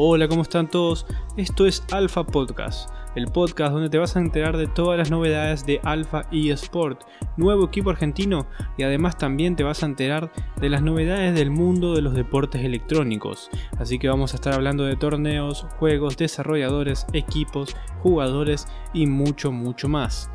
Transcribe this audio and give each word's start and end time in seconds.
Hola, 0.00 0.28
¿cómo 0.28 0.42
están 0.42 0.70
todos? 0.70 1.06
Esto 1.36 1.66
es 1.66 1.82
Alpha 1.90 2.22
Podcast, 2.22 2.88
el 3.16 3.26
podcast 3.26 3.72
donde 3.72 3.90
te 3.90 3.98
vas 3.98 4.14
a 4.14 4.20
enterar 4.20 4.56
de 4.56 4.68
todas 4.68 4.96
las 4.96 5.10
novedades 5.10 5.66
de 5.66 5.80
Alpha 5.82 6.24
eSport, 6.30 7.02
nuevo 7.36 7.64
equipo 7.64 7.90
argentino, 7.90 8.46
y 8.76 8.84
además 8.84 9.18
también 9.18 9.56
te 9.56 9.64
vas 9.64 9.82
a 9.82 9.86
enterar 9.86 10.30
de 10.60 10.68
las 10.68 10.82
novedades 10.82 11.34
del 11.34 11.50
mundo 11.50 11.96
de 11.96 12.02
los 12.02 12.14
deportes 12.14 12.62
electrónicos. 12.64 13.50
Así 13.80 13.98
que 13.98 14.06
vamos 14.06 14.34
a 14.34 14.36
estar 14.36 14.54
hablando 14.54 14.84
de 14.84 14.94
torneos, 14.94 15.66
juegos, 15.80 16.16
desarrolladores, 16.16 17.04
equipos, 17.12 17.74
jugadores 18.00 18.68
y 18.94 19.08
mucho, 19.08 19.50
mucho 19.50 19.88
más. 19.88 20.30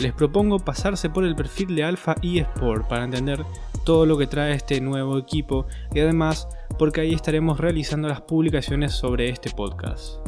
Les 0.00 0.12
propongo 0.12 0.58
pasarse 0.58 1.08
por 1.08 1.24
el 1.24 1.36
perfil 1.36 1.76
de 1.76 1.84
Alpha 1.84 2.16
eSport 2.20 2.88
para 2.88 3.04
entender 3.04 3.44
todo 3.84 4.06
lo 4.06 4.18
que 4.18 4.26
trae 4.26 4.54
este 4.54 4.80
nuevo 4.80 5.18
equipo 5.18 5.66
y 5.94 6.00
además 6.00 6.48
porque 6.78 7.00
ahí 7.00 7.14
estaremos 7.14 7.58
realizando 7.58 8.08
las 8.08 8.22
publicaciones 8.22 8.92
sobre 8.92 9.28
este 9.28 9.50
podcast. 9.50 10.18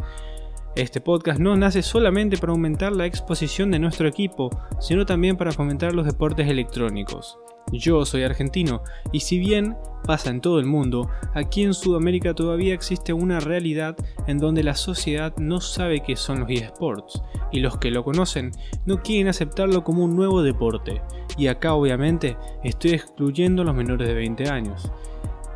Este 0.77 1.01
podcast 1.01 1.41
no 1.41 1.57
nace 1.57 1.83
solamente 1.83 2.37
para 2.37 2.53
aumentar 2.53 2.95
la 2.95 3.07
exposición 3.07 3.71
de 3.71 3.79
nuestro 3.79 4.07
equipo, 4.07 4.51
sino 4.79 5.07
también 5.07 5.37
para 5.39 5.53
fomentar 5.53 5.95
los 5.95 6.05
deportes 6.05 6.49
electrónicos. 6.49 7.39
Yo 7.73 8.05
soy 8.05 8.23
argentino 8.23 8.83
y 9.11 9.21
si 9.21 9.39
bien 9.39 9.77
pasa 10.05 10.31
en 10.31 10.41
todo 10.41 10.61
el 10.61 10.67
mundo, 10.67 11.09
aquí 11.35 11.65
en 11.65 11.75
Sudamérica 11.75 12.35
todavía 12.35 12.75
existe 12.75 13.13
una 13.13 13.41
realidad 13.41 13.97
en 14.29 14.39
donde 14.39 14.63
la 14.63 14.75
sociedad 14.75 15.35
no 15.37 15.61
sabe 15.61 16.01
qué 16.01 16.15
son 16.15 16.41
los 16.41 16.51
eSports 16.51 17.23
y 17.51 17.61
los 17.61 17.79
que 17.79 17.91
lo 17.91 18.05
conocen 18.05 18.53
no 18.85 19.03
quieren 19.03 19.29
aceptarlo 19.29 19.83
como 19.83 20.05
un 20.05 20.15
nuevo 20.15 20.43
deporte. 20.43 21.03
Y 21.37 21.49
acá 21.49 21.75
obviamente 21.75 22.37
estoy 22.63 22.93
excluyendo 22.93 23.63
a 23.63 23.65
los 23.65 23.75
menores 23.75 24.07
de 24.07 24.15
20 24.15 24.49
años. 24.49 24.93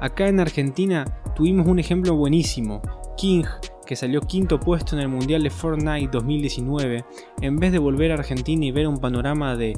Acá 0.00 0.28
en 0.28 0.40
Argentina 0.40 1.04
tuvimos 1.36 1.66
un 1.66 1.78
ejemplo 1.78 2.14
buenísimo, 2.14 2.80
King, 3.18 3.44
que 3.84 3.96
salió 3.96 4.22
quinto 4.22 4.58
puesto 4.58 4.96
en 4.96 5.02
el 5.02 5.08
Mundial 5.08 5.42
de 5.42 5.50
Fortnite 5.50 6.08
2019, 6.10 7.04
en 7.42 7.56
vez 7.56 7.70
de 7.70 7.78
volver 7.78 8.10
a 8.10 8.14
Argentina 8.14 8.64
y 8.64 8.72
ver 8.72 8.88
un 8.88 8.96
panorama 8.96 9.56
de 9.56 9.74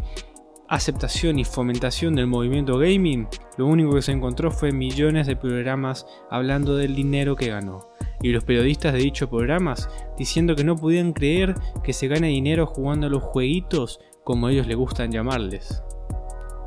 aceptación 0.69 1.41
y 1.41 1.45
fomentación 1.45 2.15
del 2.15 2.29
movimiento 2.29 2.79
gaming, 2.79 3.27
lo 3.57 3.67
único 3.67 3.95
que 3.95 4.03
se 4.03 4.13
encontró 4.13 4.53
fue 4.53 4.71
millones 4.71 5.27
de 5.27 5.35
programas 5.35 6.07
hablando 6.31 6.77
del 6.77 6.95
dinero 6.95 7.35
que 7.35 7.49
ganó. 7.49 7.89
Y 8.23 8.31
los 8.31 8.45
periodistas 8.45 8.93
de 8.93 9.01
dichos 9.01 9.29
programas 9.29 9.91
diciendo 10.17 10.55
que 10.55 10.63
no 10.63 10.77
podían 10.77 11.15
creer 11.15 11.57
que 11.83 11.93
se 11.93 12.07
gane 12.07 12.29
dinero 12.29 12.67
jugando 12.67 13.09
a 13.09 13.11
los 13.11 13.25
jueguitos 13.25 13.99
como 14.23 14.49
ellos 14.49 14.69
le 14.69 14.77
gustan 14.77 15.11
llamarles. 15.11 15.83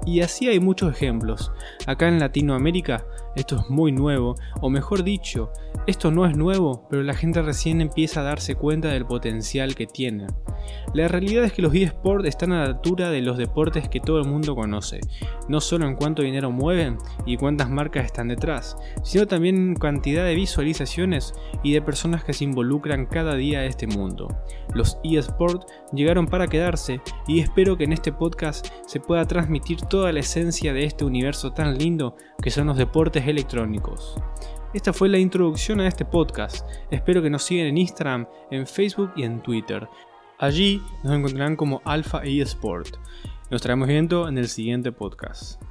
Y 0.05 0.21
así 0.21 0.47
hay 0.47 0.59
muchos 0.59 0.91
ejemplos. 0.91 1.51
Acá 1.87 2.07
en 2.07 2.19
Latinoamérica 2.19 3.05
esto 3.35 3.57
es 3.57 3.69
muy 3.69 3.91
nuevo, 3.91 4.35
o 4.61 4.69
mejor 4.69 5.03
dicho, 5.03 5.51
esto 5.87 6.09
no 6.09 6.25
es 6.25 6.37
nuevo, 6.37 6.87
pero 6.89 7.03
la 7.03 7.13
gente 7.13 7.41
recién 7.41 7.81
empieza 7.81 8.21
a 8.21 8.23
darse 8.23 8.55
cuenta 8.55 8.89
del 8.89 9.05
potencial 9.05 9.75
que 9.75 9.87
tiene. 9.87 10.27
La 10.93 11.07
realidad 11.07 11.43
es 11.43 11.53
que 11.53 11.61
los 11.61 11.73
eSports 11.73 12.27
están 12.27 12.51
a 12.51 12.61
la 12.61 12.65
altura 12.65 13.09
de 13.09 13.21
los 13.21 13.37
deportes 13.37 13.89
que 13.89 13.99
todo 13.99 14.19
el 14.19 14.27
mundo 14.27 14.55
conoce, 14.55 15.01
no 15.49 15.61
solo 15.61 15.87
en 15.87 15.95
cuánto 15.95 16.21
dinero 16.21 16.51
mueven 16.51 16.97
y 17.25 17.37
cuántas 17.37 17.69
marcas 17.69 18.05
están 18.05 18.29
detrás, 18.29 18.77
sino 19.03 19.27
también 19.27 19.55
en 19.55 19.75
cantidad 19.75 20.25
de 20.25 20.35
visualizaciones 20.35 21.33
y 21.63 21.73
de 21.73 21.81
personas 21.81 22.23
que 22.23 22.33
se 22.33 22.43
involucran 22.43 23.05
cada 23.05 23.35
día 23.35 23.59
a 23.59 23.65
este 23.65 23.87
mundo. 23.87 24.27
Los 24.73 24.97
eSports 25.03 25.65
llegaron 25.93 26.27
para 26.27 26.47
quedarse 26.47 27.01
y 27.27 27.39
espero 27.39 27.77
que 27.77 27.83
en 27.83 27.93
este 27.93 28.11
podcast 28.11 28.67
se 28.85 28.99
pueda 28.99 29.25
transmitir 29.25 29.81
toda 29.81 30.11
la 30.11 30.19
esencia 30.19 30.73
de 30.73 30.85
este 30.85 31.05
universo 31.05 31.51
tan 31.51 31.77
lindo 31.77 32.15
que 32.41 32.51
son 32.51 32.67
los 32.67 32.77
deportes 32.77 33.27
electrónicos. 33.27 34.15
Esta 34.75 34.91
fue 34.91 35.07
la 35.07 35.17
introducción 35.17 35.79
a 35.79 35.87
este 35.87 36.03
podcast. 36.03 36.67
Espero 36.91 37.21
que 37.21 37.29
nos 37.29 37.43
sigan 37.43 37.67
en 37.67 37.77
Instagram, 37.77 38.27
en 38.51 38.67
Facebook 38.67 39.11
y 39.15 39.23
en 39.23 39.41
Twitter. 39.41 39.87
Allí 40.37 40.81
nos 41.03 41.13
encontrarán 41.13 41.55
como 41.55 41.81
Alpha 41.85 42.21
eSport. 42.23 42.97
Nos 43.49 43.59
estaremos 43.59 43.87
viendo 43.87 44.27
en 44.27 44.37
el 44.37 44.49
siguiente 44.49 44.91
podcast. 44.91 45.61